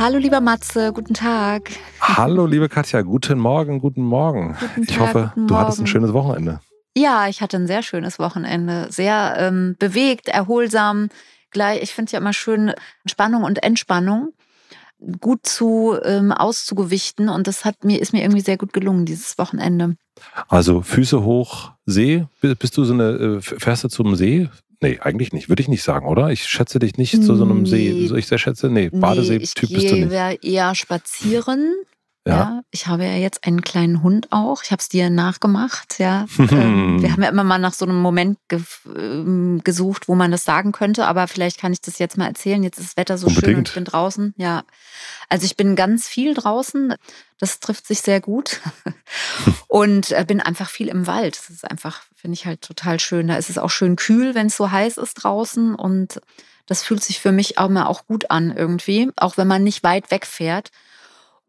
[0.00, 1.72] Hallo lieber Matze, guten Tag.
[2.00, 4.56] Hallo liebe Katja, guten Morgen, guten Morgen.
[4.58, 5.88] Guten ich Tag, hoffe, guten du hattest ein Morgen.
[5.88, 6.60] schönes Wochenende.
[6.96, 8.86] Ja, ich hatte ein sehr schönes Wochenende.
[8.88, 11.10] Sehr ähm, bewegt, erholsam.
[11.50, 12.72] Gleich, ich finde ja immer schön
[13.04, 14.32] Spannung und Entspannung
[15.20, 19.36] gut zu ähm, auszugewichten und das hat mir ist mir irgendwie sehr gut gelungen dieses
[19.36, 19.96] Wochenende.
[20.48, 22.24] Also Füße hoch, See.
[22.40, 24.48] Bist du so eine, äh, fährst du zum See?
[24.82, 25.48] Nee, eigentlich nicht.
[25.48, 26.30] Würde ich nicht sagen, oder?
[26.30, 27.92] Ich schätze dich nicht zu so einem See.
[27.92, 28.06] Nee.
[28.06, 30.12] So ich sehr schätze, nee, Nee, ich Badesee-Typ bist du gehe nicht.
[30.12, 31.74] eher- eher spazieren.
[32.26, 32.34] Ja.
[32.34, 32.60] Ja.
[32.70, 34.62] ich habe ja jetzt einen kleinen Hund auch.
[34.62, 35.98] Ich habe es dir nachgemacht.
[35.98, 40.14] Ja, ähm, wir haben ja immer mal nach so einem Moment ge ähm, gesucht, wo
[40.14, 41.06] man das sagen könnte.
[41.06, 42.62] Aber vielleicht kann ich das jetzt mal erzählen.
[42.62, 43.68] Jetzt ist das Wetter so schön und Unbedingt.
[43.68, 44.34] ich bin draußen.
[44.36, 44.64] Ja,
[45.30, 46.94] also ich bin ganz viel draußen.
[47.38, 48.60] Das trifft sich sehr gut
[49.68, 51.38] und äh, bin einfach viel im Wald.
[51.38, 53.28] Das ist einfach, finde ich halt total schön.
[53.28, 56.20] Da ist es auch schön kühl, wenn es so heiß ist draußen und
[56.66, 59.82] das fühlt sich für mich auch immer auch gut an irgendwie, auch wenn man nicht
[59.82, 60.70] weit wegfährt.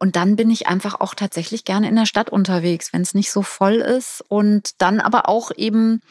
[0.02, 3.32] Und dann bin ich einfach auch tatsächlich gerne in der Stadt unterwegs, wenn es nicht
[3.32, 4.24] so voll ist.
[4.28, 6.02] Und dann aber auch eben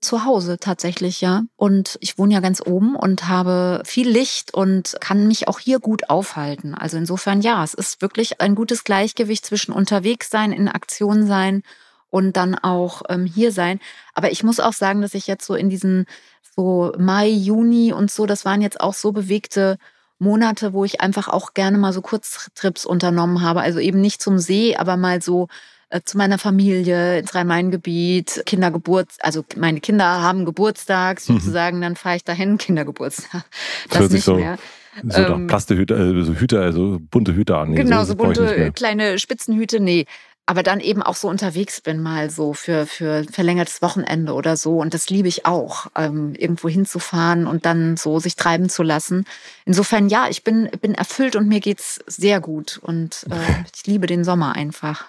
[0.00, 1.42] zu Hause tatsächlich, ja.
[1.56, 5.80] Und ich wohne ja ganz oben und habe viel Licht und kann mich auch hier
[5.80, 6.76] gut aufhalten.
[6.76, 11.64] Also insofern, ja, es ist wirklich ein gutes Gleichgewicht zwischen unterwegs sein, in Aktion sein
[12.10, 13.80] und dann auch ähm, hier sein.
[14.14, 16.06] Aber ich muss auch sagen, dass ich jetzt so in diesen
[16.54, 19.76] so Mai, Juni und so, das waren jetzt auch so bewegte
[20.18, 23.60] Monate, wo ich einfach auch gerne mal so Kurztrips unternommen habe.
[23.60, 25.48] Also eben nicht zum See, aber mal so
[25.90, 32.16] äh, zu meiner Familie ins Rhein-Main-Gebiet, Kindergeburts, also meine Kinder haben Geburtstag sozusagen, dann fahre
[32.16, 33.44] ich dahin, Kindergeburtstag.
[33.88, 34.58] Das hört sich nicht so- mehr.
[35.06, 37.70] So Ähm, Plastehüter, äh, so Hüter, also bunte Hüter an.
[37.70, 38.72] Nee, genau, so nicht bunte mehr.
[38.72, 40.06] kleine Spitzenhüte, nee.
[40.48, 44.78] Aber dann eben auch so unterwegs bin, mal so für, für verlängertes Wochenende oder so.
[44.78, 49.26] Und das liebe ich auch, ähm, irgendwo hinzufahren und dann so sich treiben zu lassen.
[49.66, 52.80] Insofern, ja, ich bin, bin erfüllt und mir geht's sehr gut.
[52.80, 55.04] Und äh, ich liebe den Sommer einfach.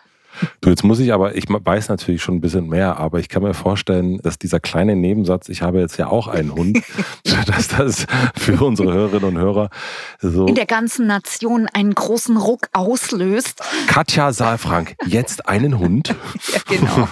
[0.62, 3.44] Du, jetzt muss ich aber, ich weiß natürlich schon ein bisschen mehr, aber ich kann
[3.44, 6.80] mir vorstellen, dass dieser kleine Nebensatz, ich habe jetzt ja auch einen Hund,
[7.48, 8.06] dass das
[8.36, 9.70] für unsere Hörerinnen und Hörer
[10.20, 13.62] so In der ganzen Nation einen großen Ruck auslöst.
[13.88, 16.16] Katja Saalfrank, jetzt einen Hund.
[16.52, 17.08] Ja, genau.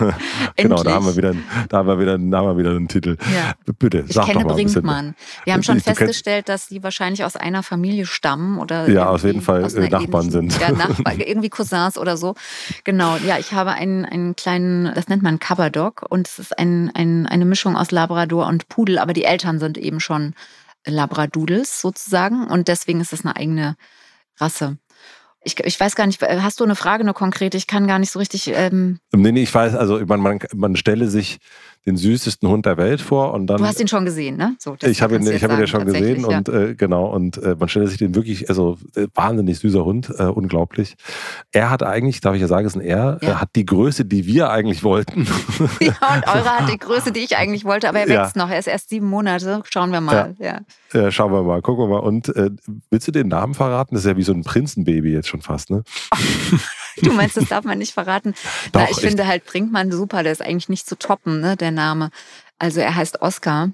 [0.56, 1.34] genau, da haben wir wieder,
[1.70, 3.18] da haben wir wieder, da haben wir wieder einen Titel.
[3.36, 3.54] Ja.
[3.78, 4.54] Bitte, Ich sag kenne doch mal.
[4.56, 5.16] Brinkmann.
[5.44, 9.24] Wir haben schon kennst- festgestellt, dass die wahrscheinlich aus einer Familie stammen oder Ja, auf
[9.24, 10.60] jeden Fall, äh, Nachbarn sind.
[10.60, 12.36] Ja, Nachbarn, irgendwie Cousins oder so.
[12.84, 13.17] Genau.
[13.26, 17.26] Ja, ich habe einen, einen kleinen, das nennt man Coverdog und es ist ein, ein,
[17.26, 20.34] eine Mischung aus Labrador und Pudel, aber die Eltern sind eben schon
[20.86, 23.76] Labradoodles sozusagen und deswegen ist es eine eigene
[24.38, 24.78] Rasse.
[25.44, 27.58] Ich, ich weiß gar nicht, hast du eine Frage, eine konkrete?
[27.58, 28.52] Ich kann gar nicht so richtig.
[28.54, 31.40] Ähm, Nee, nee, ich weiß, also man, man, man stelle sich
[31.88, 33.58] den süßesten Hund der Welt vor und dann.
[33.58, 34.56] du hast ihn schon gesehen, ne?
[34.60, 37.38] So, ich habe ihn, ich habe ihn ja schon gesehen tatsächlich, und äh, genau und
[37.42, 40.96] äh, man stellt sich den wirklich, also äh, wahnsinnig süßer Hund, äh, unglaublich.
[41.52, 43.30] Er hat eigentlich, darf ich ja sagen, ist ein Er, Ja.
[43.30, 45.26] er hat die Größe, die wir eigentlich wollten.
[45.80, 48.22] Ja, und eure hat die Größe, die ich eigentlich wollte, aber er Ja.
[48.24, 48.50] wächst noch.
[48.50, 49.62] Er ist erst sieben Monate.
[49.70, 50.36] Schauen wir mal.
[50.40, 51.12] Ja.
[51.12, 52.00] schauen wir mal, gucken wir mal.
[52.00, 52.50] Und äh,
[52.90, 53.96] willst du den Namen verraten?
[53.96, 55.84] Das ist ja wie so ein Prinzenbaby jetzt schon fast, ne?
[57.00, 58.34] Du meinst, das darf man nicht verraten?
[58.72, 59.02] Doch, Na, ich echt.
[59.02, 60.24] finde halt Brinkmann super.
[60.24, 62.10] Der ist eigentlich nicht zu toppen, ne, der Name.
[62.60, 63.72] Also er heißt Oscar.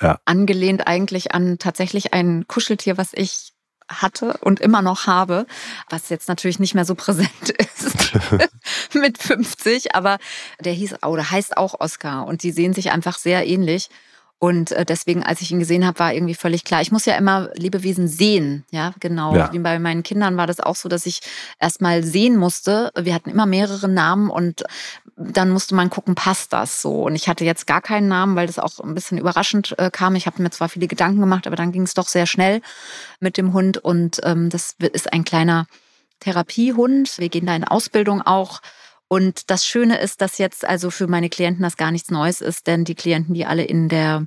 [0.00, 0.20] Ja.
[0.24, 3.52] Angelehnt eigentlich an tatsächlich ein Kuscheltier, was ich
[3.88, 5.46] hatte und immer noch habe,
[5.88, 8.12] was jetzt natürlich nicht mehr so präsent ist
[8.94, 10.18] mit 50, aber
[10.60, 13.88] der hieß oder heißt auch Oscar und die sehen sich einfach sehr ähnlich.
[14.40, 16.80] Und äh, deswegen, als ich ihn gesehen habe, war irgendwie völlig klar.
[16.80, 19.34] Ich muss ja immer Lebewesen sehen, ja, genau.
[19.34, 19.52] Ja.
[19.52, 21.20] Wie bei meinen Kindern war das auch so, dass ich
[21.58, 22.92] erst mal sehen musste.
[22.96, 24.62] Wir hatten immer mehrere Namen und
[25.16, 27.02] dann musste man gucken, passt das so.
[27.02, 30.14] Und ich hatte jetzt gar keinen Namen, weil das auch ein bisschen überraschend äh, kam.
[30.14, 32.60] Ich habe mir zwar viele Gedanken gemacht, aber dann ging es doch sehr schnell
[33.18, 33.78] mit dem Hund.
[33.78, 35.66] Und ähm, das ist ein kleiner
[36.20, 37.18] Therapiehund.
[37.18, 38.60] Wir gehen da in Ausbildung auch.
[39.08, 42.66] Und das Schöne ist, dass jetzt also für meine Klienten das gar nichts Neues ist,
[42.66, 44.26] denn die Klienten, die alle in der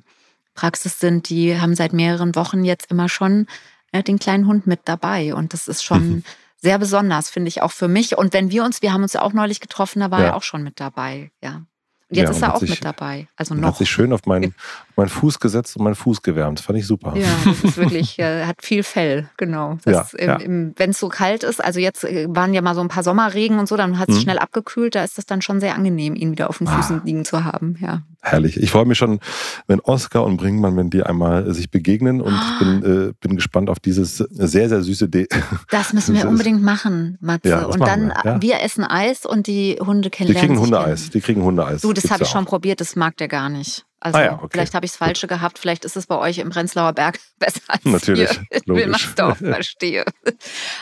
[0.54, 3.46] Praxis sind, die haben seit mehreren Wochen jetzt immer schon
[3.94, 5.34] ja, den kleinen Hund mit dabei.
[5.34, 6.24] Und das ist schon mhm.
[6.56, 8.18] sehr besonders, finde ich auch für mich.
[8.18, 10.26] Und wenn wir uns, wir haben uns ja auch neulich getroffen, da war ja.
[10.26, 11.62] er auch schon mit dabei, ja.
[12.08, 13.26] Und jetzt ja, ist er auch sich, mit dabei.
[13.36, 13.68] Also noch.
[13.68, 14.54] Hat sich schön auf meinen,
[14.96, 16.58] meinen Fuß gesetzt und meinen Fuß gewärmt.
[16.58, 17.14] Das fand ich super.
[17.16, 19.78] Ja, das ist wirklich, äh, hat viel Fell, genau.
[19.86, 20.38] ja, ja.
[20.40, 23.58] Wenn es so kalt ist, also jetzt äh, waren ja mal so ein paar Sommerregen
[23.58, 24.20] und so, dann hat es mhm.
[24.20, 24.94] schnell abgekühlt.
[24.94, 27.02] Da ist es dann schon sehr angenehm, ihn wieder auf den Füßen ah.
[27.04, 27.76] liegen zu haben.
[27.80, 28.02] Ja.
[28.24, 28.56] Herrlich.
[28.56, 29.18] Ich freue mich schon,
[29.66, 32.58] wenn Oskar und Brinkmann, wenn die einmal sich begegnen und oh.
[32.58, 35.26] bin, äh, bin gespannt auf dieses sehr, sehr süße D.
[35.70, 37.48] Das müssen wir unbedingt machen, Matze.
[37.48, 38.42] Ja, und dann, wir.
[38.42, 38.62] Wir.
[38.62, 40.50] essen Eis und die Hunde kennenlernen.
[40.50, 41.10] Die kriegen Hundeeis.
[41.10, 41.82] Die kriegen Hundeeis.
[41.82, 43.84] Du, das habe ich schon probiert, das mag der gar nicht.
[44.02, 44.48] Also ah ja, okay.
[44.50, 45.36] vielleicht habe ich das Falsche Gut.
[45.36, 49.38] gehabt, vielleicht ist es bei euch im Prenzlauer Berg besser als Natürlich, hier in Wilmersdorf,
[49.38, 50.04] verstehe.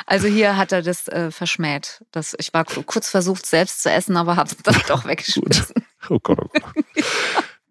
[0.06, 2.02] Also hier hat er das äh, verschmäht.
[2.12, 5.84] Das, ich war kurz versucht, selbst zu essen, aber habe es dann doch weggeschmissen.
[6.08, 6.84] oh Gott, oh Gott.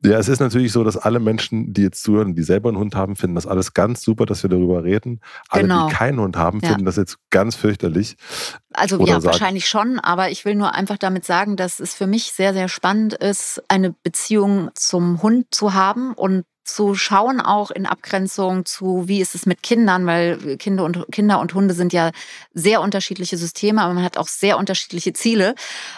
[0.03, 2.95] Ja, es ist natürlich so, dass alle Menschen, die jetzt zuhören, die selber einen Hund
[2.95, 5.19] haben, finden das alles ganz super, dass wir darüber reden.
[5.49, 5.87] Alle, genau.
[5.87, 6.85] die keinen Hund haben, finden ja.
[6.85, 8.15] das jetzt ganz fürchterlich.
[8.73, 12.07] Also Oder ja, wahrscheinlich schon, aber ich will nur einfach damit sagen, dass es für
[12.07, 17.71] mich sehr, sehr spannend ist, eine Beziehung zum Hund zu haben und zu schauen auch
[17.71, 21.93] in Abgrenzung zu, wie ist es mit Kindern, weil Kinder und, Kinder und Hunde sind
[21.93, 22.11] ja
[22.53, 25.55] sehr unterschiedliche Systeme, aber man hat auch sehr unterschiedliche Ziele.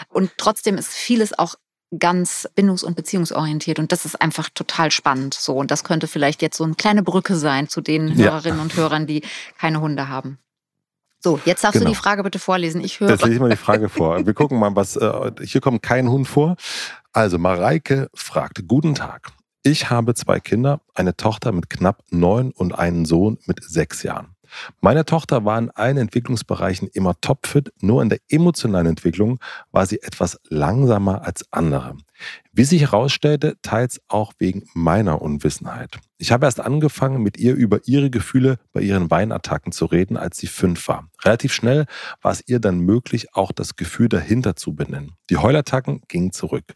[0.07, 1.55] Und trotzdem ist vieles auch
[1.97, 3.79] ganz bindungs- und beziehungsorientiert.
[3.79, 5.33] Und das ist einfach total spannend.
[5.33, 8.31] So, und das könnte vielleicht jetzt so eine kleine Brücke sein zu den ja.
[8.31, 9.23] Hörerinnen und Hörern, die
[9.57, 10.37] keine Hunde haben.
[11.23, 11.85] So, jetzt darfst genau.
[11.85, 12.81] du die Frage bitte vorlesen.
[12.81, 13.09] Ich höre.
[13.09, 14.25] Jetzt lese ich mal die Frage vor.
[14.25, 14.95] Wir gucken mal, was.
[14.95, 16.55] Äh, hier kommt kein Hund vor.
[17.13, 19.31] Also, Mareike fragt: Guten Tag.
[19.63, 24.35] Ich habe zwei Kinder, eine Tochter mit knapp neun und einen Sohn mit sechs Jahren.
[24.81, 29.39] Meine Tochter war in allen Entwicklungsbereichen immer topfit, nur in der emotionalen Entwicklung
[29.71, 31.97] war sie etwas langsamer als andere.
[32.53, 35.99] Wie sich herausstellte, teils auch wegen meiner Unwissenheit.
[36.17, 40.37] Ich habe erst angefangen, mit ihr über ihre Gefühle bei ihren Weinattacken zu reden, als
[40.37, 41.09] sie fünf war.
[41.23, 41.85] Relativ schnell
[42.21, 45.13] war es ihr dann möglich, auch das Gefühl dahinter zu benennen.
[45.29, 46.75] Die Heulattacken gingen zurück.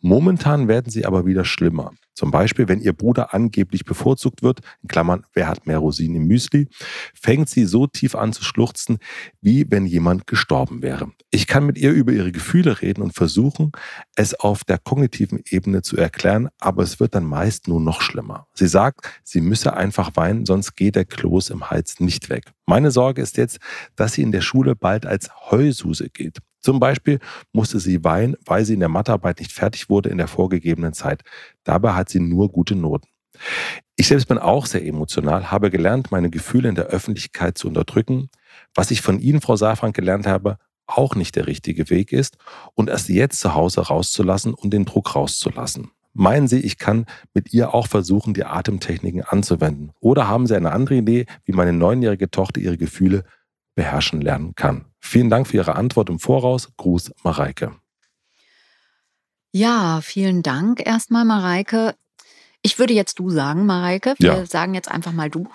[0.00, 1.92] Momentan werden sie aber wieder schlimmer.
[2.14, 6.26] Zum Beispiel, wenn ihr Bruder angeblich bevorzugt wird, in Klammern, wer hat mehr Rosinen im
[6.26, 6.68] Müsli,
[7.14, 8.98] fängt sie so tief an zu schluchzen,
[9.40, 11.12] wie wenn jemand gestorben wäre.
[11.30, 13.72] Ich kann mit ihr über ihre Gefühle reden und versuchen,
[14.16, 18.46] es auf der kognitiven Ebene zu erklären, aber es wird dann meist nur noch schlimmer.
[18.54, 22.44] Sie sagt, sie müsse einfach weinen, sonst geht der Kloß im Hals nicht weg.
[22.66, 23.58] Meine Sorge ist jetzt,
[23.96, 26.38] dass sie in der Schule bald als Heususe geht.
[26.60, 27.18] Zum Beispiel
[27.52, 31.22] musste sie weinen, weil sie in der Mathearbeit nicht fertig wurde in der vorgegebenen Zeit.
[31.64, 33.08] Dabei hat sie nur gute Noten.
[33.96, 38.30] Ich selbst bin auch sehr emotional, habe gelernt, meine Gefühle in der Öffentlichkeit zu unterdrücken.
[38.74, 40.58] Was ich von Ihnen, Frau Safran, gelernt habe,
[40.90, 42.36] auch nicht der richtige Weg ist
[42.74, 45.90] und erst jetzt zu Hause rauszulassen und den Druck rauszulassen.
[46.12, 49.92] Meinen Sie, ich kann mit ihr auch versuchen, die Atemtechniken anzuwenden?
[50.00, 53.24] Oder haben Sie eine andere Idee, wie meine neunjährige Tochter ihre Gefühle
[53.76, 54.86] beherrschen lernen kann?
[54.98, 56.68] Vielen Dank für Ihre Antwort im Voraus.
[56.76, 57.76] Gruß, Mareike.
[59.52, 61.94] Ja, vielen Dank erstmal, Mareike.
[62.62, 64.14] Ich würde jetzt du sagen, Mareike.
[64.18, 64.46] Wir ja.
[64.46, 65.48] sagen jetzt einfach mal du.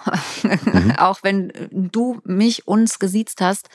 [0.44, 0.92] Mhm.
[0.98, 3.70] Auch wenn du mich, uns gesiezt hast.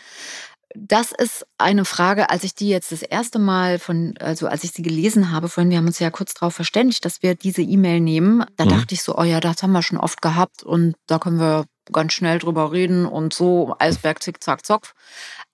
[0.74, 4.70] Das ist eine Frage, als ich die jetzt das erste Mal von, also als ich
[4.70, 8.00] sie gelesen habe, vorhin, wir haben uns ja kurz darauf verständigt, dass wir diese E-Mail
[8.00, 8.44] nehmen.
[8.56, 8.70] Da mhm.
[8.70, 11.66] dachte ich so, oh ja, das haben wir schon oft gehabt und da können wir
[11.92, 14.92] ganz schnell drüber reden und so, Eisberg, zick, zack, zock.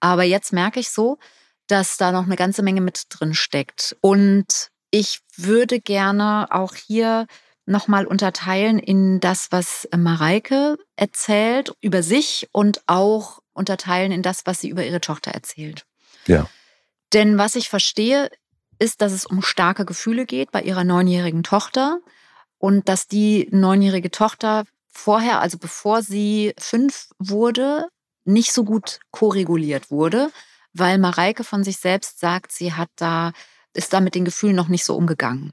[0.00, 1.18] Aber jetzt merke ich so,
[1.66, 3.96] dass da noch eine ganze Menge mit drin steckt.
[4.00, 7.26] Und ich würde gerne auch hier
[7.66, 14.60] nochmal unterteilen in das, was Mareike erzählt über sich und auch unterteilen in das, was
[14.60, 15.84] sie über ihre Tochter erzählt.
[16.26, 16.48] Ja.
[17.12, 18.30] Denn was ich verstehe,
[18.78, 22.00] ist, dass es um starke Gefühle geht bei ihrer neunjährigen Tochter
[22.58, 27.88] und dass die neunjährige Tochter vorher, also bevor sie fünf wurde,
[28.24, 30.30] nicht so gut koreguliert wurde,
[30.72, 33.32] weil Mareike von sich selbst sagt, sie hat da,
[33.72, 35.52] ist da mit den Gefühlen noch nicht so umgegangen.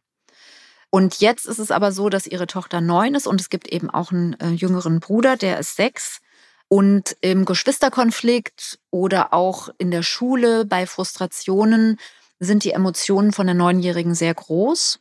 [0.93, 3.89] Und jetzt ist es aber so, dass ihre Tochter neun ist und es gibt eben
[3.89, 6.19] auch einen äh, jüngeren Bruder, der ist sechs.
[6.67, 11.97] Und im Geschwisterkonflikt oder auch in der Schule bei Frustrationen
[12.37, 14.99] sind die Emotionen von der Neunjährigen sehr groß.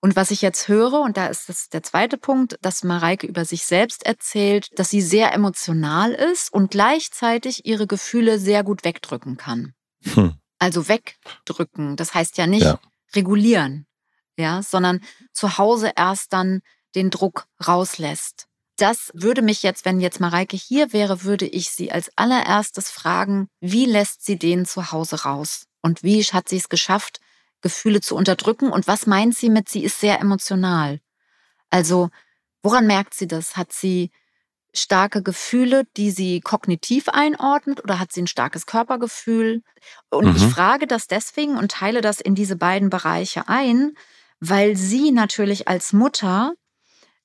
[0.00, 3.46] Und was ich jetzt höre, und da ist das der zweite Punkt, dass Mareike über
[3.46, 9.38] sich selbst erzählt, dass sie sehr emotional ist und gleichzeitig ihre Gefühle sehr gut wegdrücken
[9.38, 9.72] kann.
[10.12, 10.34] Hm.
[10.58, 12.78] Also wegdrücken, das heißt ja nicht ja.
[13.16, 13.86] regulieren,
[14.36, 15.00] ja, sondern
[15.32, 16.62] zu Hause erst dann
[16.94, 18.46] den Druck rauslässt.
[18.76, 23.48] Das würde mich jetzt, wenn jetzt Mareike hier wäre, würde ich sie als allererstes fragen,
[23.60, 25.66] wie lässt sie den zu Hause raus?
[25.82, 27.20] Und wie hat sie es geschafft,
[27.62, 28.70] Gefühle zu unterdrücken.
[28.70, 31.00] Und was meint sie mit, sie ist sehr emotional?
[31.70, 32.10] Also,
[32.62, 33.56] woran merkt sie das?
[33.56, 34.10] Hat sie
[34.74, 39.62] starke Gefühle, die sie kognitiv einordnet oder hat sie ein starkes Körpergefühl?
[40.10, 40.36] Und mhm.
[40.36, 43.94] ich frage das deswegen und teile das in diese beiden Bereiche ein,
[44.44, 46.54] weil sie natürlich als Mutter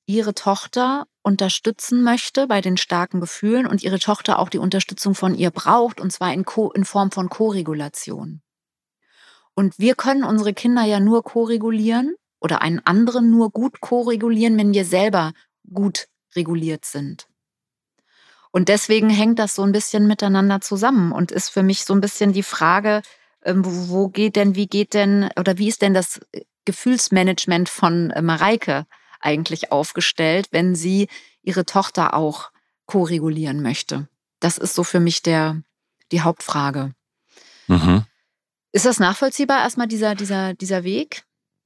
[0.06, 5.34] ihre Tochter unterstützen möchte bei den starken Gefühlen und ihre Tochter auch die Unterstützung von
[5.34, 8.40] ihr braucht, und zwar in, Co in Form von Koregulation.
[9.54, 14.72] Und wir können unsere Kinder ja nur koregulieren oder einen anderen nur gut koregulieren, wenn
[14.72, 15.32] wir selber
[15.74, 16.06] gut
[16.36, 17.26] reguliert sind.
[18.52, 22.00] Und deswegen hängt das so ein bisschen miteinander zusammen und ist für mich so ein
[22.00, 23.02] bisschen die Frage,
[23.42, 26.20] ähm, wo geht denn, wie geht denn oder wie ist denn das
[26.68, 28.84] Gefühlsmanagement von äh, Mareike
[29.20, 31.08] eigentlich aufgestellt, wenn sie
[31.40, 32.50] ihre Tochter auch
[32.84, 34.06] koregulieren möchte?
[34.38, 35.62] Das ist so für mich der,
[36.12, 36.92] die Hauptfrage.
[37.68, 38.04] Mhm.
[38.72, 41.22] Ist das nachvollziehbar, erstmal dieser, dieser, dieser Weg?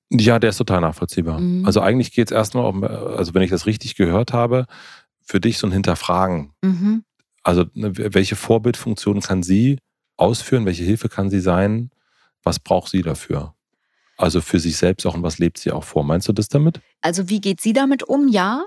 [0.09, 1.41] Ja, der ist total nachvollziehbar.
[1.41, 1.67] Mhm.
[1.67, 4.67] Also eigentlich geht es erstmal um, also wenn ich das richtig gehört habe,
[5.21, 6.53] für dich so ein Hinterfragen.
[6.63, 7.03] Mhm.
[7.43, 9.79] Also ne, welche Vorbildfunktion kann sie
[10.17, 11.91] ausführen, welche Hilfe kann sie sein,
[12.45, 13.57] was braucht sie dafür?
[14.17, 16.05] Also für sich selbst auch und was lebt sie auch vor?
[16.05, 16.81] Meinst du das damit?
[17.01, 18.29] Also wie geht sie damit um?
[18.29, 18.65] Ja.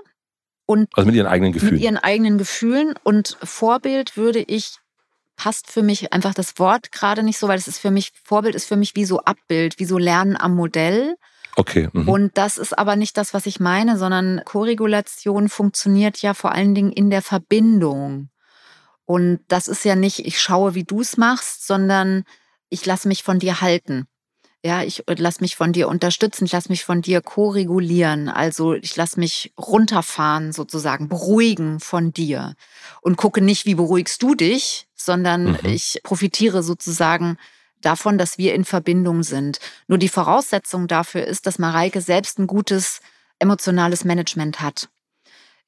[0.66, 1.74] Und also mit ihren eigenen Gefühlen.
[1.74, 2.94] Mit ihren eigenen Gefühlen.
[3.04, 4.78] Und Vorbild würde ich,
[5.36, 8.54] passt für mich einfach das Wort gerade nicht so, weil es ist für mich, Vorbild
[8.54, 11.16] ist für mich wie so Abbild, wie so Lernen am Modell.
[11.54, 11.88] Okay.
[11.92, 12.08] Mhm.
[12.08, 16.74] Und das ist aber nicht das, was ich meine, sondern Koregulation funktioniert ja vor allen
[16.74, 18.28] Dingen in der Verbindung.
[19.06, 22.24] Und das ist ja nicht, ich schaue, wie du es machst, sondern
[22.68, 24.06] ich lasse mich von dir halten.
[24.66, 28.28] Ja, ich lasse mich von dir unterstützen, ich lasse mich von dir koregulieren.
[28.28, 32.56] Also ich lasse mich runterfahren, sozusagen, beruhigen von dir.
[33.00, 35.58] Und gucke nicht, wie beruhigst du dich, sondern mhm.
[35.62, 37.36] ich profitiere sozusagen
[37.80, 39.60] davon, dass wir in Verbindung sind.
[39.86, 43.02] Nur die Voraussetzung dafür ist, dass Mareike selbst ein gutes
[43.38, 44.88] emotionales Management hat.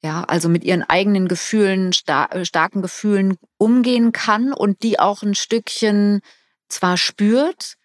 [0.03, 5.23] Ja, also mit ihren eigenen Gefühlen, star äh, starken Gefühlen umgehen kann und die auch
[5.23, 6.19] ein Stückchen
[6.67, 7.77] zwar spürt,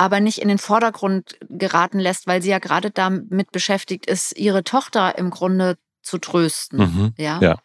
[0.00, 4.64] aber nicht in den Vordergrund geraten lässt, weil sie ja gerade damit beschäftigt ist, ihre
[4.64, 6.78] Tochter im Grunde zu trösten.
[6.78, 7.38] Mhm, ja?
[7.42, 7.58] ja?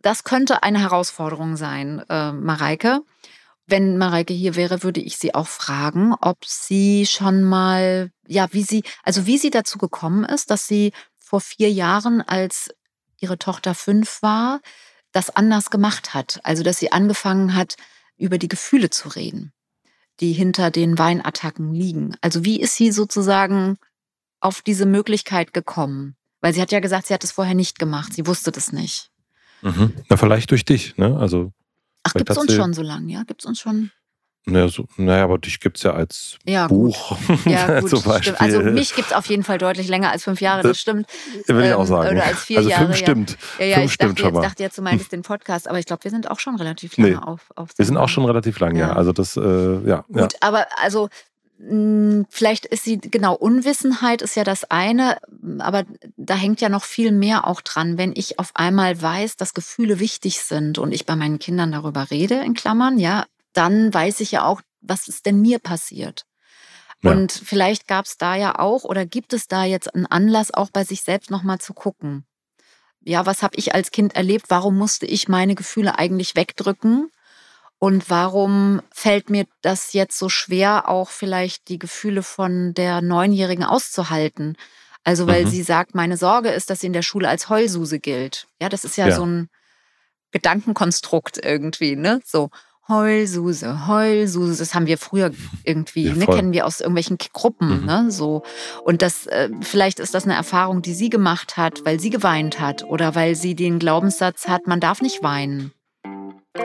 [0.00, 3.02] Das könnte eine Herausforderung sein, äh, Mareike.
[3.66, 8.62] Wenn Mareike hier wäre, würde ich sie auch fragen, ob sie schon mal, ja, wie
[8.62, 12.70] sie, also wie sie dazu gekommen ist, dass sie vor vier Jahren, als
[13.20, 14.60] ihre Tochter fünf war,
[15.12, 16.40] das anders gemacht hat.
[16.42, 17.76] Also, dass sie angefangen hat,
[18.16, 19.52] über die Gefühle zu reden,
[20.20, 22.16] die hinter den Weinattacken liegen.
[22.20, 23.78] Also, wie ist sie sozusagen
[24.40, 26.16] auf diese Möglichkeit gekommen?
[26.40, 28.12] Weil sie hat ja gesagt, sie hat es vorher nicht gemacht.
[28.14, 29.10] Sie wusste das nicht.
[29.62, 29.92] Mhm.
[30.08, 31.16] Na, vielleicht durch dich, ne?
[31.18, 31.52] Also
[32.02, 33.24] Ach, gibt es uns schon so lange, ja?
[33.24, 33.90] Gibt es uns schon?
[34.48, 37.18] Naja, so, naja, aber dich gibt es ja als ja, Buch.
[37.46, 38.36] Ja, gut, zum Beispiel.
[38.36, 41.08] Also mich gibt es auf jeden Fall deutlich länger als fünf Jahre, das stimmt.
[41.48, 42.16] Will ich auch ähm, sagen.
[42.16, 42.84] Oder als vier also Jahre.
[42.86, 43.38] Fünf stimmt.
[43.58, 44.40] Ja, ja, fünf ich stimmt dachte, schon mal.
[44.42, 46.96] Ich dachte jetzt, du meintest den Podcast, aber ich glaube, wir sind auch schon relativ
[46.96, 48.92] lange nee, auf, auf Wir sind auch schon relativ lange, ja.
[48.92, 49.40] Also das, äh,
[49.88, 50.04] ja.
[50.08, 50.38] Gut, ja.
[50.40, 51.08] aber also
[51.58, 55.16] hm, Vielleicht ist sie, genau, Unwissenheit ist ja das eine,
[55.58, 55.84] aber
[56.16, 59.98] da hängt ja noch viel mehr auch dran, wenn ich auf einmal weiß, dass Gefühle
[59.98, 63.24] wichtig sind und ich bei meinen Kindern darüber rede, in Klammern, ja,
[63.56, 66.24] dann weiß ich ja auch, was ist denn mir passiert.
[67.02, 67.10] Ja.
[67.10, 70.70] Und vielleicht gab es da ja auch oder gibt es da jetzt einen Anlass, auch
[70.70, 72.26] bei sich selbst nochmal zu gucken.
[73.00, 74.46] Ja, was habe ich als Kind erlebt?
[74.48, 77.10] Warum musste ich meine Gefühle eigentlich wegdrücken?
[77.78, 83.64] Und warum fällt mir das jetzt so schwer, auch vielleicht die Gefühle von der Neunjährigen
[83.64, 84.56] auszuhalten?
[85.04, 85.50] Also, weil mhm.
[85.50, 88.48] sie sagt, meine Sorge ist, dass sie in der Schule als Heulsuse gilt.
[88.60, 89.14] Ja, das ist ja, ja.
[89.14, 89.48] so ein
[90.32, 92.20] Gedankenkonstrukt irgendwie, ne?
[92.24, 92.50] So.
[92.88, 95.32] Heulsuse, Heulsuse, das haben wir früher
[95.64, 97.86] irgendwie, ja, ne, kennen wir aus irgendwelchen Gruppen, mhm.
[97.86, 98.42] ne, so.
[98.84, 102.60] Und das, äh, vielleicht ist das eine Erfahrung, die sie gemacht hat, weil sie geweint
[102.60, 105.72] hat oder weil sie den Glaubenssatz hat, man darf nicht weinen.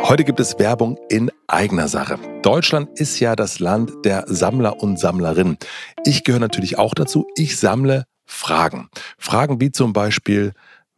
[0.04, 2.20] Heute gibt es Werbung in eigener Sache.
[2.44, 5.58] Deutschland ist ja das Land der Sammler und Sammlerinnen.
[6.06, 7.28] Ich gehöre natürlich auch dazu.
[7.36, 8.90] Ich sammle Fragen.
[9.18, 10.54] Fragen wie zum Beispiel,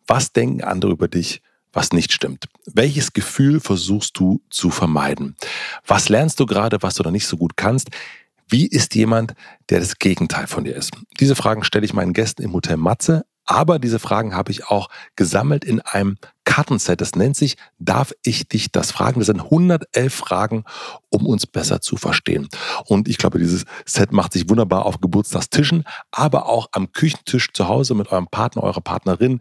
[0.05, 1.41] was denken andere über dich,
[1.73, 2.45] was nicht stimmt?
[2.71, 5.35] Welches Gefühl versuchst du zu vermeiden?
[5.85, 7.89] Was lernst du gerade, was du noch nicht so gut kannst?
[8.47, 9.33] Wie ist jemand,
[9.69, 10.91] der das Gegenteil von dir ist?
[11.19, 14.89] Diese Fragen stelle ich meinen Gästen im Hotel Matze aber diese Fragen habe ich auch
[15.15, 17.01] gesammelt in einem Kartenset.
[17.01, 19.19] Das nennt sich Darf ich dich das fragen?
[19.19, 20.63] Das sind 111 Fragen,
[21.09, 22.47] um uns besser zu verstehen.
[22.85, 27.67] Und ich glaube, dieses Set macht sich wunderbar auf Geburtstagstischen, aber auch am Küchentisch zu
[27.67, 29.39] Hause mit eurem Partner, eurer Partnerin,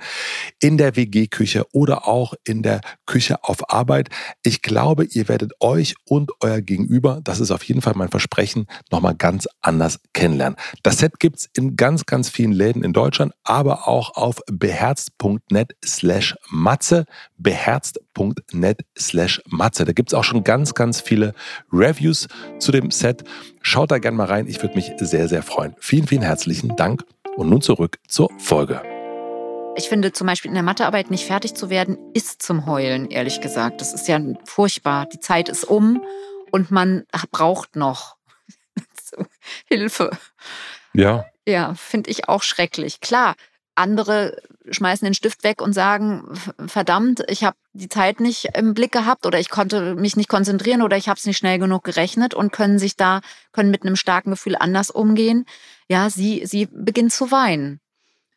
[0.60, 4.08] in der WG-Küche oder auch in der Küche auf Arbeit.
[4.42, 8.66] Ich glaube, ihr werdet euch und euer Gegenüber, das ist auf jeden Fall mein Versprechen,
[8.90, 10.58] nochmal ganz anders kennenlernen.
[10.82, 15.76] Das Set gibt es in ganz, ganz vielen Läden in Deutschland, aber auch auf beherzt.net
[15.84, 19.84] slash matze matzebeherzt.net slash matze.
[19.84, 21.34] Da gibt es auch schon ganz, ganz viele
[21.72, 23.24] Reviews zu dem Set.
[23.62, 24.46] Schaut da gerne mal rein.
[24.46, 25.74] Ich würde mich sehr, sehr freuen.
[25.80, 27.04] Vielen, vielen herzlichen Dank.
[27.36, 28.82] Und nun zurück zur Folge.
[29.74, 33.40] Ich finde zum Beispiel in der Mathearbeit nicht fertig zu werden, ist zum Heulen, ehrlich
[33.40, 33.80] gesagt.
[33.80, 35.06] Das ist ja furchtbar.
[35.06, 36.02] Die Zeit ist um
[36.50, 38.16] und man braucht noch
[39.64, 40.10] Hilfe.
[40.92, 41.24] Ja.
[41.48, 43.00] Ja, finde ich auch schrecklich.
[43.00, 43.34] Klar,
[43.74, 44.36] andere
[44.70, 46.24] schmeißen den Stift weg und sagen,
[46.66, 50.82] verdammt, ich habe die Zeit nicht im Blick gehabt oder ich konnte mich nicht konzentrieren
[50.82, 53.20] oder ich habe es nicht schnell genug gerechnet und können sich da,
[53.52, 55.46] können mit einem starken Gefühl anders umgehen.
[55.88, 57.80] Ja, sie, sie beginnt zu weinen.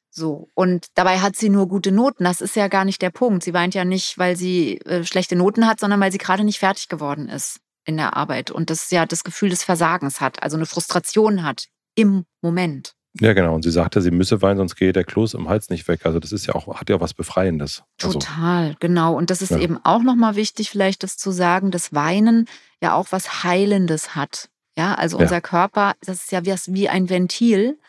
[0.09, 0.49] So.
[0.53, 2.23] Und dabei hat sie nur gute Noten.
[2.23, 3.43] Das ist ja gar nicht der Punkt.
[3.43, 6.59] Sie weint ja nicht, weil sie äh, schlechte Noten hat, sondern weil sie gerade nicht
[6.59, 10.57] fertig geworden ist in der Arbeit und das ja das Gefühl des Versagens hat, also
[10.57, 12.95] eine Frustration hat im Moment.
[13.21, 13.55] Ja, genau.
[13.55, 16.05] Und sie sagte, sie müsse weinen, sonst gehe der Kloß im Hals nicht weg.
[16.05, 17.83] Also das ist ja auch, hat ja auch was Befreiendes.
[18.01, 19.15] Also Total, also, genau.
[19.15, 19.59] Und das ist ja.
[19.59, 22.47] eben auch nochmal wichtig, vielleicht das zu sagen, dass Weinen
[22.81, 24.49] ja auch was Heilendes hat.
[24.77, 25.41] Ja, also unser ja.
[25.41, 27.79] Körper, das ist ja wie ein Ventil.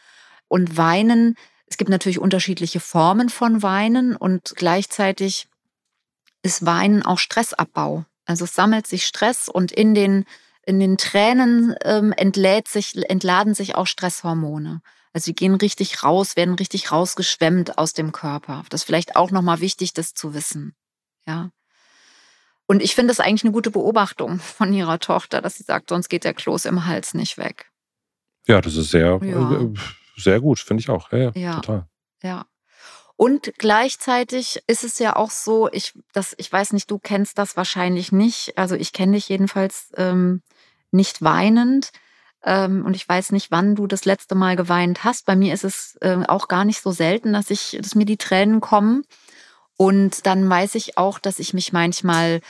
[0.49, 1.35] Und Weinen,
[1.67, 5.49] es gibt natürlich unterschiedliche Formen von Weinen und gleichzeitig
[6.43, 8.05] ist Weinen auch Stressabbau.
[8.27, 10.25] Also es sammelt sich Stress und in den,
[10.67, 14.83] in den Tränen ähm, entlädt sich, entladen sich auch Stresshormone.
[15.13, 18.65] Also die gehen richtig raus, werden richtig rausgeschwemmt aus dem Körper.
[18.69, 20.75] Das ist vielleicht auch nochmal wichtig, das zu wissen.
[21.27, 21.51] Ja.
[22.67, 26.09] Und ich finde es eigentlich eine gute Beobachtung von ihrer Tochter, dass sie sagt, sonst
[26.09, 27.71] geht der Kloß im Hals nicht weg.
[28.47, 29.61] Ja, das ist sehr, ja.
[29.61, 29.73] äh,
[30.17, 31.11] sehr gut, finde ich auch.
[31.13, 31.87] Ja, ja, ja, total.
[32.23, 32.47] Ja.
[33.15, 37.57] Und gleichzeitig ist es ja auch so, ich, das, ich weiß nicht, du kennst das
[37.57, 38.59] wahrscheinlich nicht.
[38.59, 40.43] Also ich kenne dich jedenfalls ähm,
[40.91, 41.91] nicht weinend.
[42.45, 45.27] Ähm, und ich weiß nicht, wann du das letzte Mal geweint hast.
[45.27, 48.19] Bei mir ist es äh, auch gar nicht so selten, dass ich, dass mir die
[48.19, 49.05] Tränen kommen.
[49.77, 52.41] Und dann weiß ich auch, dass ich mich manchmal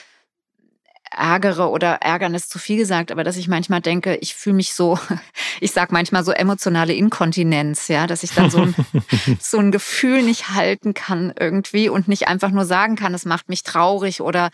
[1.10, 4.74] ärgere oder ärgern ist zu viel gesagt, aber dass ich manchmal denke, ich fühle mich
[4.74, 4.98] so,
[5.60, 8.74] ich sag manchmal so emotionale Inkontinenz, ja, dass ich dann so ein,
[9.40, 13.48] so ein Gefühl nicht halten kann irgendwie und nicht einfach nur sagen kann, es macht
[13.48, 14.50] mich traurig oder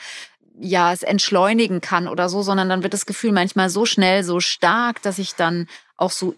[0.58, 4.40] ja, es entschleunigen kann oder so, sondern dann wird das Gefühl manchmal so schnell, so
[4.40, 6.34] stark, dass ich dann auch so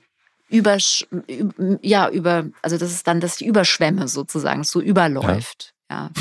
[0.48, 0.76] über,
[1.82, 5.96] ja, über, also das ist dann, dass ich überschwemme sozusagen, so überläuft, ja.
[5.96, 6.10] ja.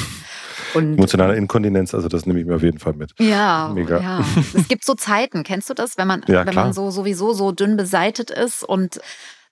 [0.74, 3.12] Und Emotionale Inkontinenz, also das nehme ich mir auf jeden Fall mit.
[3.20, 4.00] Ja, Mega.
[4.00, 4.26] ja.
[4.56, 7.52] Es gibt so Zeiten, kennst du das, wenn man, ja, wenn man so sowieso so
[7.52, 9.00] dünn beseitet ist und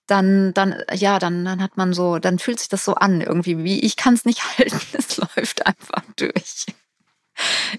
[0.07, 3.63] dann, dann, ja, dann, dann hat man so, dann fühlt sich das so an, irgendwie,
[3.63, 6.65] wie ich kann es nicht halten, es läuft einfach durch.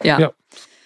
[0.03, 0.19] Ja.
[0.19, 0.33] Ja,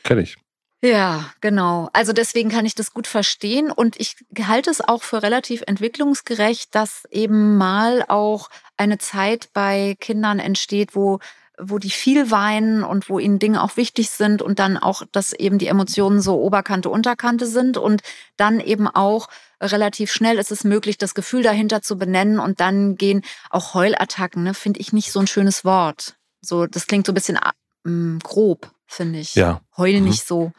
[0.06, 0.36] kenne ich.
[0.82, 1.88] Ja, genau.
[1.92, 4.16] Also deswegen kann ich das gut verstehen und ich
[4.46, 10.94] halte es auch für relativ entwicklungsgerecht, dass eben mal auch eine Zeit bei Kindern entsteht,
[10.94, 11.18] wo
[11.58, 15.32] wo die viel weinen und wo ihnen Dinge auch wichtig sind und dann auch, dass
[15.32, 18.02] eben die Emotionen so Oberkante, Unterkante sind und
[18.36, 19.28] dann eben auch
[19.60, 24.42] relativ schnell ist es möglich, das Gefühl dahinter zu benennen und dann gehen auch Heulattacken,
[24.42, 26.16] ne, finde ich nicht so ein schönes Wort.
[26.42, 27.38] So, das klingt so ein bisschen
[27.86, 29.34] ähm, grob, finde ich.
[29.34, 29.60] Ja.
[29.76, 30.08] Heule mhm.
[30.08, 30.52] nicht so.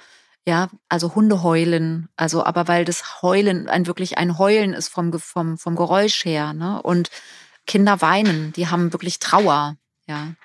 [0.46, 5.12] Ja, also Hunde heulen, also aber weil das Heulen ein wirklich ein Heulen ist vom,
[5.20, 6.82] vom, vom Geräusch her, ne?
[6.82, 7.10] Und
[7.66, 10.36] Kinder weinen, die haben wirklich Trauer, ja.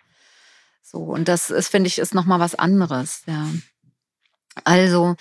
[0.83, 3.47] So, und das ist, finde ich, ist nochmal was anderes, ja.
[4.65, 5.15] Also,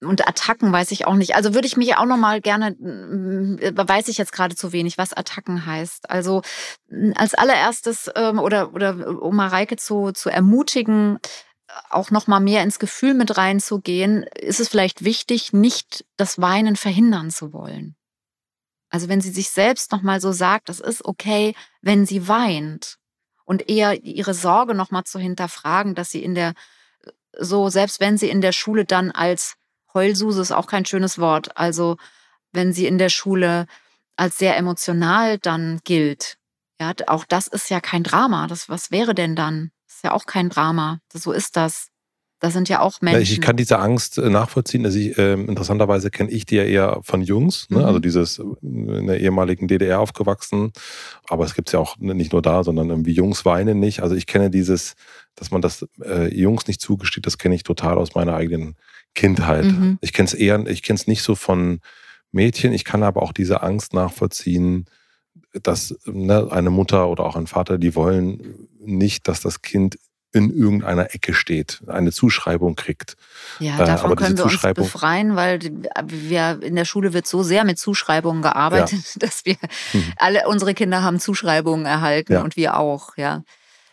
[0.00, 1.34] und Attacken weiß ich auch nicht.
[1.34, 5.12] Also würde ich mich auch nochmal gerne, äh, weiß ich jetzt gerade zu wenig, was
[5.12, 6.10] Attacken heißt.
[6.10, 6.42] Also
[7.16, 11.18] als allererstes ähm, oder, oder um Mareike zu, zu ermutigen,
[11.90, 17.30] auch nochmal mehr ins Gefühl mit reinzugehen, ist es vielleicht wichtig, nicht das Weinen verhindern
[17.30, 17.96] zu wollen.
[18.90, 22.96] Also wenn sie sich selbst nochmal so sagt, es ist okay, wenn sie weint
[23.44, 26.54] und eher ihre Sorge nochmal zu hinterfragen, dass sie in der,
[27.38, 29.56] so selbst wenn sie in der Schule dann als
[29.92, 31.96] Heulsuse ist auch kein schönes Wort, also
[32.52, 33.66] wenn sie in der Schule
[34.16, 36.38] als sehr emotional dann gilt,
[36.80, 38.46] ja, auch das ist ja kein Drama.
[38.46, 39.72] Das, was wäre denn dann?
[39.98, 41.00] Das ist ja auch kein Drama.
[41.12, 41.88] So ist das.
[42.38, 43.20] Das sind ja auch Menschen.
[43.20, 44.84] Ich kann diese Angst äh, nachvollziehen.
[44.84, 47.78] Also ich, äh, interessanterweise kenne ich die ja eher von Jungs, ne?
[47.78, 47.84] mhm.
[47.84, 50.72] also dieses äh, in der ehemaligen DDR aufgewachsen.
[51.28, 54.04] Aber es gibt es ja auch nicht nur da, sondern irgendwie Jungs weinen nicht.
[54.04, 54.94] Also ich kenne dieses,
[55.34, 58.76] dass man das äh, Jungs nicht zugesteht, das kenne ich total aus meiner eigenen
[59.16, 59.64] Kindheit.
[59.64, 59.98] Mhm.
[60.00, 61.80] Ich kenne es eher, ich kenne es nicht so von
[62.30, 62.72] Mädchen.
[62.72, 64.84] Ich kann aber auch diese Angst nachvollziehen,
[65.62, 69.98] dass ne, eine Mutter oder auch ein Vater, die wollen nicht, dass das Kind
[70.32, 73.16] in irgendeiner Ecke steht, eine Zuschreibung kriegt.
[73.60, 75.60] Ja, äh, davon können wir uns befreien, weil
[76.04, 79.16] wir in der Schule wird so sehr mit Zuschreibungen gearbeitet, ja.
[79.26, 79.56] dass wir
[79.92, 80.12] mhm.
[80.16, 82.42] alle unsere Kinder haben Zuschreibungen erhalten ja.
[82.42, 83.42] und wir auch, ja.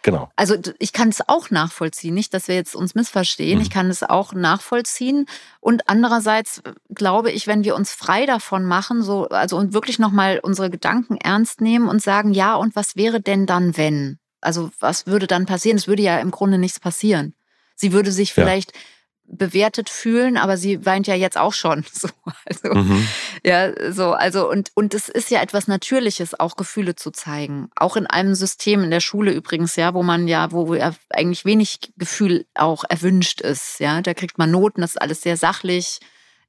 [0.02, 0.30] Genau.
[0.36, 3.58] Also ich kann es auch nachvollziehen, nicht, dass wir jetzt uns missverstehen.
[3.58, 3.64] Mhm.
[3.64, 5.26] Ich kann es auch nachvollziehen.
[5.62, 9.98] Und andererseits äh, glaube ich, wenn wir uns frei davon machen, so also und wirklich
[9.98, 14.20] noch mal unsere Gedanken ernst nehmen und sagen, ja, und was wäre denn dann, wenn?
[14.42, 15.78] Also was würde dann passieren?
[15.78, 17.34] Es würde ja im Grunde nichts passieren.
[17.76, 18.80] Sie würde sich vielleicht ja
[19.28, 21.84] bewertet fühlen, aber sie weint ja jetzt auch schon.
[21.96, 22.10] So,
[22.46, 23.08] also, mhm.
[23.44, 27.70] ja, so, also, und, und es ist ja etwas Natürliches, auch Gefühle zu zeigen.
[27.76, 31.46] Auch in einem System, in der Schule übrigens, ja, wo man ja, wo ja eigentlich
[31.46, 34.02] wenig Gefühl auch erwünscht ist, ja.
[34.02, 36.00] Da kriegt man Noten, das ist alles sehr sachlich,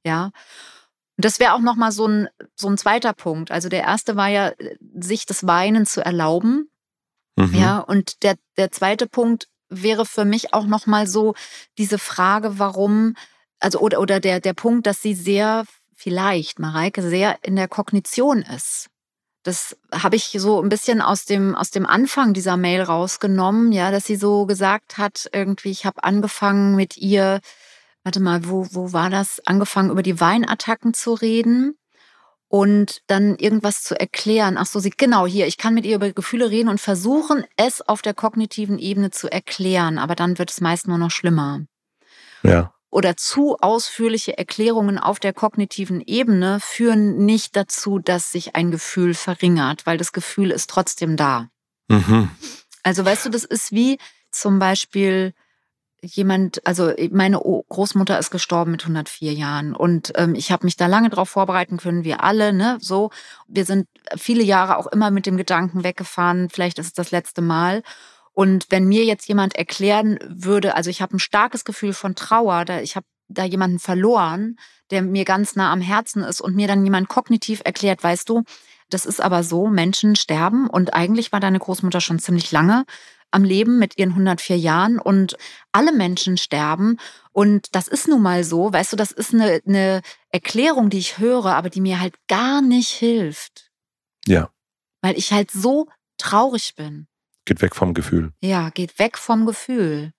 [0.03, 0.25] ja.
[0.25, 3.49] Und das wäre auch nochmal so ein, so ein zweiter Punkt.
[3.49, 4.51] Also der erste war ja,
[4.99, 6.69] sich das Weinen zu erlauben.
[7.37, 7.53] Mhm.
[7.53, 11.35] Ja, und der, der zweite Punkt wäre für mich auch noch mal so
[11.77, 13.15] diese Frage, warum,
[13.59, 18.41] also oder, oder der, der Punkt, dass sie sehr, vielleicht, Mareike, sehr in der Kognition
[18.41, 18.87] ist.
[19.43, 23.91] Das habe ich so ein bisschen aus dem, aus dem Anfang dieser Mail rausgenommen, ja,
[23.91, 27.39] dass sie so gesagt hat, irgendwie, ich habe angefangen mit ihr,
[28.03, 29.41] warte mal, wo, wo war das?
[29.45, 31.77] Angefangen über die Weinattacken zu reden
[32.49, 34.57] und dann irgendwas zu erklären.
[34.57, 37.81] Ach so, sie, genau hier, ich kann mit ihr über Gefühle reden und versuchen, es
[37.81, 41.61] auf der kognitiven Ebene zu erklären, aber dann wird es meist nur noch schlimmer.
[42.43, 42.73] Ja.
[42.89, 49.13] Oder zu ausführliche Erklärungen auf der kognitiven Ebene führen nicht dazu, dass sich ein Gefühl
[49.13, 51.49] verringert, weil das Gefühl ist trotzdem da.
[51.89, 52.29] Mhm.
[52.83, 53.97] Also weißt du, das ist wie
[54.31, 55.33] zum Beispiel
[56.01, 60.87] jemand, also meine Großmutter ist gestorben mit 104 Jahren und ähm, ich habe mich da
[60.87, 63.09] lange darauf vorbereiten können, wir alle, ne, so.
[63.47, 67.41] Wir sind viele Jahre auch immer mit dem Gedanken weggefahren, vielleicht ist es das letzte
[67.41, 67.81] Mal.
[68.33, 72.65] Und wenn mir jetzt jemand erklären würde, also ich habe ein starkes Gefühl von Trauer,
[72.65, 74.57] da ich habe da jemanden verloren,
[74.91, 78.43] der mir ganz nah am Herzen ist und mir dann jemand kognitiv erklärt, weißt du,
[78.89, 82.85] das ist aber so, Menschen sterben und eigentlich war deine Großmutter schon ziemlich lange
[83.31, 85.37] am Leben mit ihren 104 Jahren und
[85.71, 86.97] alle Menschen sterben.
[87.31, 91.17] Und das ist nun mal so, weißt du, das ist eine, eine Erklärung, die ich
[91.17, 93.71] höre, aber die mir halt gar nicht hilft.
[94.25, 94.49] Ja.
[95.01, 95.87] Weil ich halt so
[96.17, 97.07] traurig bin.
[97.45, 98.33] Geht weg vom Gefühl.
[98.41, 100.13] Ja, geht weg vom Gefühl.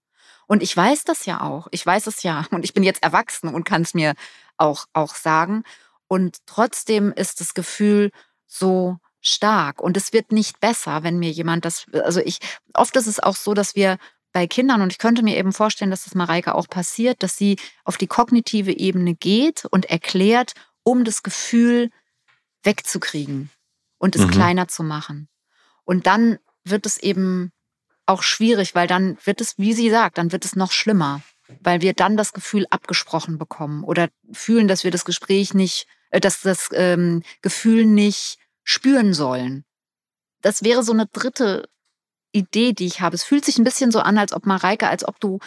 [0.47, 1.69] Und ich weiß das ja auch.
[1.73, 2.47] Ich weiß es ja.
[2.51, 4.15] Und ich bin jetzt erwachsen und kann es mir
[4.57, 5.63] auch, auch sagen.
[6.09, 8.11] Und trotzdem ist das Gefühl
[8.47, 12.39] so stark und es wird nicht besser, wenn mir jemand das, also ich,
[12.75, 13.99] oft ist es auch so, dass wir
[14.33, 17.59] bei Kindern, und ich könnte mir eben vorstellen, dass das Mareike auch passiert, dass sie
[17.85, 20.53] auf die kognitive Ebene geht und erklärt,
[20.83, 21.91] um das Gefühl
[22.63, 23.51] wegzukriegen
[23.99, 24.31] und es mhm.
[24.31, 25.29] kleiner zu machen.
[25.85, 27.53] Und dann wird es eben
[28.07, 31.23] auch schwierig, weil dann wird es, wie sie sagt, dann wird es noch schlimmer,
[31.61, 36.21] weil wir dann das Gefühl abgesprochen bekommen oder fühlen, dass wir das Gespräch nicht, äh,
[36.21, 39.65] dass das ähm, Gefühl nicht spüren sollen.
[40.43, 41.69] Das wäre so eine dritte
[42.33, 43.17] Idee, die ich habe.
[43.17, 45.39] Es fühlt sich ein bisschen so an, als ob Mareike, als ob du,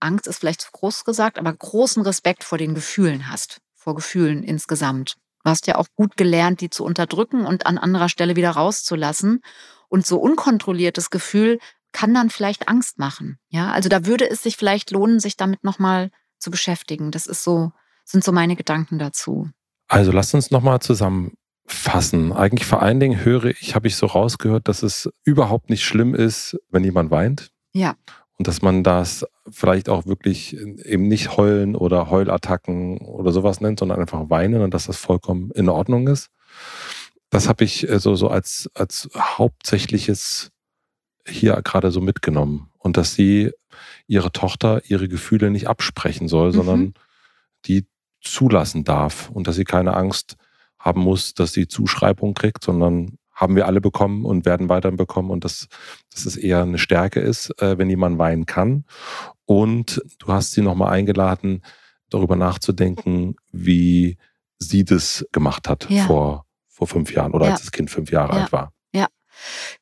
[0.00, 4.42] Angst ist vielleicht zu groß gesagt, aber großen Respekt vor den Gefühlen hast, vor Gefühlen
[4.42, 5.16] insgesamt.
[5.44, 9.42] Du hast ja auch gut gelernt, die zu unterdrücken und an anderer Stelle wieder rauszulassen.
[9.88, 11.58] Und so unkontrolliertes Gefühl
[11.92, 13.38] kann dann vielleicht Angst machen.
[13.48, 17.10] Ja, also da würde es sich vielleicht lohnen, sich damit nochmal zu beschäftigen.
[17.10, 17.72] Das ist so,
[18.06, 19.50] sind so meine Gedanken dazu.
[19.86, 21.34] Also lasst uns nochmal zusammen
[21.72, 22.32] fassen.
[22.32, 26.14] Eigentlich vor allen Dingen höre ich, habe ich so rausgehört, dass es überhaupt nicht schlimm
[26.14, 27.50] ist, wenn jemand weint.
[27.72, 27.96] Ja.
[28.38, 33.78] Und dass man das vielleicht auch wirklich eben nicht heulen oder Heulattacken oder sowas nennt,
[33.78, 36.30] sondern einfach weinen und dass das vollkommen in Ordnung ist.
[37.28, 40.50] Das habe ich äh, so, so als, als hauptsächliches
[41.26, 42.70] hier gerade so mitgenommen.
[42.78, 43.52] Und dass sie
[44.06, 46.54] ihre Tochter ihre Gefühle nicht absprechen soll, mhm.
[46.54, 46.94] sondern
[47.66, 47.86] die
[48.20, 50.36] zulassen darf und dass sie keine Angst
[50.80, 55.30] haben muss, dass sie Zuschreibung kriegt, sondern haben wir alle bekommen und werden weiterhin bekommen
[55.30, 55.68] und dass,
[56.12, 58.84] dass es eher eine Stärke ist, äh, wenn jemand weinen kann.
[59.46, 61.62] Und du hast sie nochmal eingeladen,
[62.10, 64.18] darüber nachzudenken, wie
[64.58, 66.06] sie das gemacht hat ja.
[66.06, 67.52] vor, vor fünf Jahren oder ja.
[67.52, 68.42] als das Kind fünf Jahre ja.
[68.42, 68.72] alt war.
[68.92, 69.06] Ja.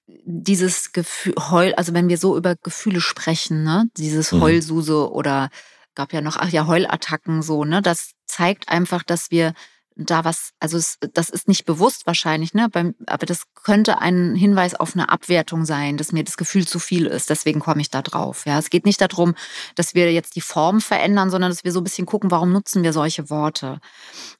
[0.06, 4.40] Dieses Gefühl, Heul, also wenn wir so über Gefühle sprechen, ne, dieses mhm.
[4.42, 5.48] Heulsuse oder
[5.94, 9.52] gab ja noch, ach ja, Heulattacken so, ne, das zeigt einfach, dass wir
[9.98, 12.68] da was, also es, das ist nicht bewusst wahrscheinlich, ne?
[13.06, 17.06] aber das könnte ein Hinweis auf eine Abwertung sein, dass mir das Gefühl zu viel
[17.06, 17.30] ist.
[17.30, 18.46] Deswegen komme ich da drauf.
[18.46, 19.34] Ja, es geht nicht darum,
[19.74, 22.84] dass wir jetzt die Form verändern, sondern dass wir so ein bisschen gucken, warum nutzen
[22.84, 23.80] wir solche Worte.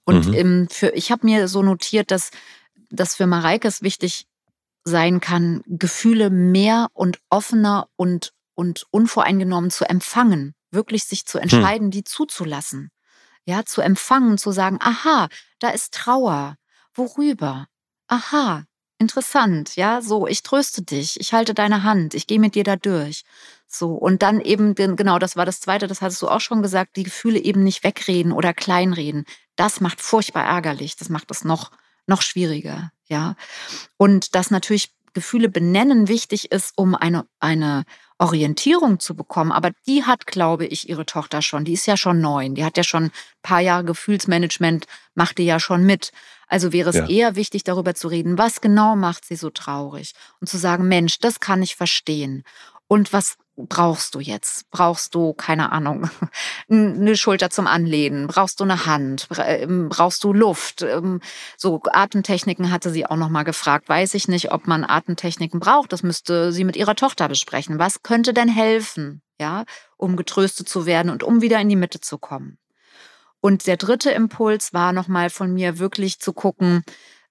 [0.05, 0.35] Und mhm.
[0.35, 2.31] im, für, ich habe mir so notiert, dass
[2.91, 4.27] das für Mareike es wichtig
[4.85, 11.43] sein kann, Gefühle mehr und offener und, und unvoreingenommen zu empfangen, wirklich sich zu hm.
[11.43, 11.91] entscheiden, hm.
[11.91, 12.91] die zuzulassen
[13.49, 16.57] ja, zu empfangen, zu sagen, aha, da ist Trauer.
[16.95, 17.67] Worüber?
[18.07, 18.65] Aha,
[18.99, 22.77] interessant, ja, so, ich tröste dich, ich halte deine Hand, ich gehe mit dir da
[22.77, 23.25] durch.
[23.67, 26.97] So, und dann eben, genau, das war das Zweite, das hattest du auch schon gesagt,
[26.97, 29.25] die Gefühle eben nicht wegreden oder kleinreden.
[29.57, 31.71] Das macht furchtbar ärgerlich, das macht es noch,
[32.07, 33.35] noch schwieriger, ja.
[33.97, 37.85] Und dass natürlich Gefühle benennen wichtig ist, um eine, eine
[38.19, 39.53] Orientierung zu bekommen.
[39.53, 41.65] Aber die hat, glaube ich, ihre Tochter schon.
[41.65, 42.55] Die ist ja schon neun.
[42.55, 46.13] Die hat ja schon ein paar Jahre Gefühlsmanagement, macht die ja schon mit.
[46.49, 47.07] Also wäre es ja.
[47.07, 51.19] eher wichtig, darüber zu reden, was genau macht sie so traurig und zu sagen, Mensch,
[51.19, 52.43] das kann ich verstehen.
[52.87, 53.37] Und was
[53.69, 54.71] brauchst du jetzt?
[54.71, 56.09] Brauchst du, keine Ahnung,
[56.71, 58.27] eine Schulter zum Anlehnen?
[58.27, 59.29] Brauchst du eine Hand?
[59.39, 60.83] Ähm, brauchst du Luft?
[60.83, 61.21] Ähm,
[61.57, 63.89] so Atemtechniken hatte sie auch noch mal gefragt.
[63.89, 65.93] Weiß ich nicht, ob man Atemtechniken braucht.
[65.93, 67.79] Das müsste sie mit ihrer Tochter besprechen.
[67.79, 69.65] Was könnte denn helfen, ja,
[69.97, 72.59] um getröstet zu werden und um wieder in die Mitte zu kommen?
[73.41, 76.83] Und der dritte Impuls war nochmal von mir wirklich zu gucken,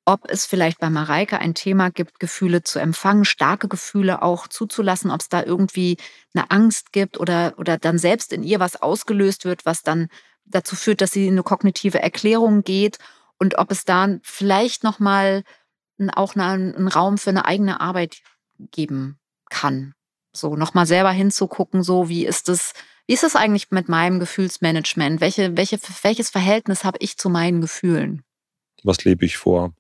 [0.08, 5.12] ob es vielleicht bei Mareike ein Thema gibt, Gefühle zu empfangen, starke Gefühle auch zuzulassen,
[5.12, 5.98] ob es da irgendwie
[6.34, 10.08] eine Angst gibt oder, oder dann selbst in ihr was ausgelöst wird, was dann
[10.46, 13.00] dazu führt, dass sie in eine kognitive Erklärung geht
[13.38, 15.44] und ob es da vielleicht nochmal
[16.14, 18.22] auch einen Raum für eine eigene Arbeit
[18.72, 19.94] geben kann.
[20.32, 22.72] So nochmal selber hinzugucken, so wie ist es,
[23.08, 25.20] wie ist es eigentlich mit meinem Gefühlsmanagement?
[25.20, 28.24] Welche, welche, welches Verhältnis habe ich zu meinen Gefühlen?
[28.84, 29.74] Was lebe ich vor?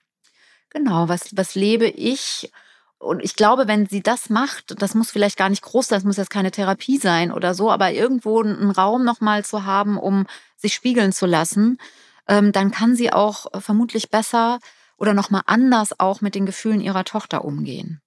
[0.77, 2.51] Genau, was, was lebe ich?
[2.99, 6.03] Und ich glaube, wenn sie das macht, das muss vielleicht gar nicht groß sein, das
[6.03, 10.27] muss jetzt keine Therapie sein oder so, aber irgendwo einen Raum nochmal zu haben, um
[10.55, 11.79] sich spiegeln zu lassen,
[12.27, 14.59] ähm, dann kann sie auch vermutlich besser
[14.97, 18.01] oder nochmal anders auch mit den Gefühlen ihrer Tochter umgehen.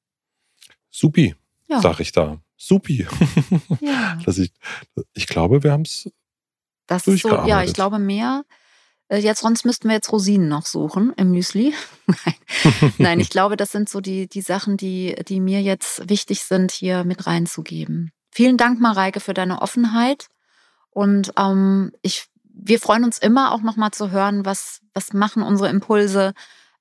[0.90, 1.34] Supi,
[1.68, 1.80] ja.
[1.80, 2.40] sag ich da.
[2.56, 3.06] Supi.
[3.80, 4.18] Ja.
[4.24, 4.52] Dass ich,
[5.14, 6.10] ich glaube, wir haben es.
[6.86, 8.44] Das ist so, ja, ich glaube mehr.
[9.10, 11.74] Äh, jetzt, sonst müssten wir jetzt Rosinen noch suchen im Müsli.
[12.06, 12.92] Nein.
[12.98, 16.70] Nein, ich glaube, das sind so die, die Sachen, die, die mir jetzt wichtig sind,
[16.70, 18.12] hier mit reinzugeben.
[18.30, 20.28] Vielen Dank, Mareike, für deine Offenheit.
[20.90, 25.68] Und ähm, ich, wir freuen uns immer auch nochmal zu hören, was, was machen unsere
[25.68, 26.32] Impulse.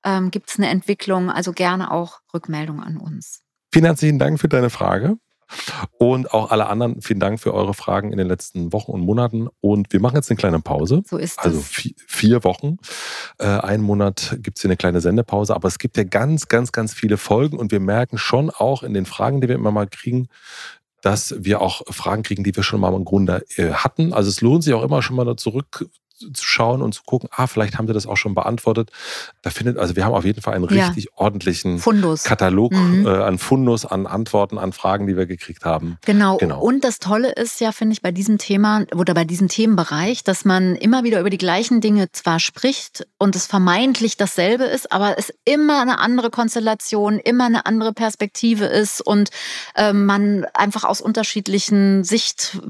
[0.04, 1.30] Ähm, Gibt es eine Entwicklung?
[1.30, 3.42] Also gerne auch Rückmeldung an uns.
[3.72, 5.16] Vielen herzlichen Dank für deine Frage.
[5.98, 9.48] Und auch alle anderen, vielen Dank für eure Fragen in den letzten Wochen und Monaten.
[9.60, 11.02] Und wir machen jetzt eine kleine Pause.
[11.06, 11.38] So ist es.
[11.38, 12.78] Also vier, vier Wochen.
[13.38, 15.54] Äh, einen Monat gibt es hier eine kleine Sendepause.
[15.54, 17.58] Aber es gibt ja ganz, ganz, ganz viele Folgen.
[17.58, 20.28] Und wir merken schon auch in den Fragen, die wir immer mal kriegen,
[21.02, 24.12] dass wir auch Fragen kriegen, die wir schon mal im Grunde äh, hatten.
[24.12, 25.88] Also es lohnt sich auch immer schon mal da zurück
[26.32, 28.90] zu schauen und zu gucken, ah, vielleicht haben sie das auch schon beantwortet.
[29.42, 31.10] Da findet, also wir haben auf jeden Fall einen richtig ja.
[31.14, 32.24] ordentlichen Fundus.
[32.24, 33.06] Katalog mhm.
[33.06, 35.98] äh, an Fundus, an Antworten, an Fragen, die wir gekriegt haben.
[36.04, 36.36] Genau.
[36.36, 36.60] genau.
[36.60, 40.44] Und das Tolle ist ja, finde ich, bei diesem Thema oder bei diesem Themenbereich, dass
[40.44, 45.18] man immer wieder über die gleichen Dinge zwar spricht und es vermeintlich dasselbe ist, aber
[45.18, 49.30] es immer eine andere Konstellation, immer eine andere Perspektive ist und
[49.74, 52.60] äh, man einfach aus unterschiedlichen Sicht-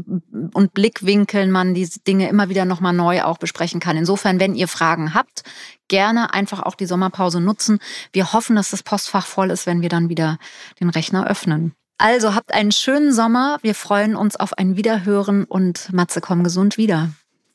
[0.55, 3.97] und Blickwinkeln man die Dinge immer wieder nochmal neu auch besprechen kann.
[3.97, 5.43] Insofern, wenn ihr Fragen habt,
[5.89, 7.79] gerne einfach auch die Sommerpause nutzen.
[8.13, 10.39] Wir hoffen, dass das Postfach voll ist, wenn wir dann wieder
[10.81, 11.73] den Rechner öffnen.
[11.99, 13.59] Also habt einen schönen Sommer.
[13.63, 17.11] Wir freuen uns auf ein Wiederhören und Matze, komm gesund wieder.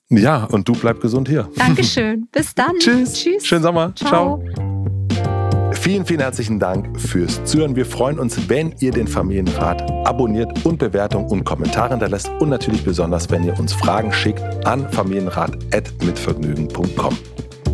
[0.09, 1.49] Ja, und du bleib gesund hier.
[1.55, 2.27] Dankeschön.
[2.31, 2.75] Bis dann.
[2.79, 3.13] Tschüss.
[3.13, 3.47] Tschüss.
[3.47, 3.95] Schönen Sommer.
[3.95, 4.43] Ciao.
[4.53, 4.74] Ciao.
[5.85, 7.75] Vielen, vielen herzlichen Dank fürs Zuhören.
[7.75, 12.83] Wir freuen uns, wenn ihr den Familienrat abonniert und Bewertungen und Kommentare hinterlässt und natürlich
[12.83, 17.15] besonders, wenn ihr uns Fragen schickt an familienrat.mitvergnügen.com.